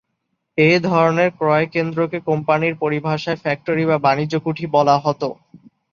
[0.57, 5.29] এ ধরনের ক্রয়কেন্দ্রকে কোম্পানির পরিভাষায় ফ্যাক্টরি বা বাণিজ্যকুঠি বলা হতো।